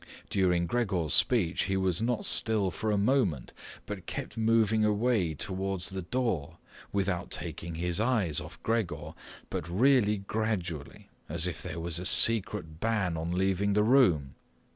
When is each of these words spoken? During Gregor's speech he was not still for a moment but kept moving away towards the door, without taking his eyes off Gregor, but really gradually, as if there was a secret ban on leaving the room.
During 0.31 0.65
Gregor's 0.65 1.13
speech 1.13 1.65
he 1.65 1.77
was 1.77 2.01
not 2.01 2.25
still 2.25 2.71
for 2.71 2.89
a 2.91 2.97
moment 2.97 3.53
but 3.85 4.07
kept 4.07 4.35
moving 4.35 4.83
away 4.83 5.35
towards 5.35 5.91
the 5.91 6.01
door, 6.01 6.57
without 6.91 7.29
taking 7.29 7.75
his 7.75 7.99
eyes 7.99 8.39
off 8.39 8.57
Gregor, 8.63 9.13
but 9.51 9.69
really 9.69 10.17
gradually, 10.17 11.09
as 11.29 11.45
if 11.45 11.61
there 11.61 11.79
was 11.79 11.99
a 11.99 12.05
secret 12.07 12.79
ban 12.79 13.15
on 13.15 13.33
leaving 13.33 13.73
the 13.73 13.83
room. 13.83 14.33